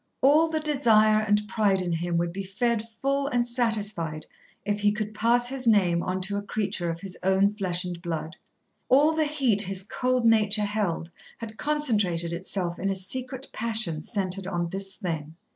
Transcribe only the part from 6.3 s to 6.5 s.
a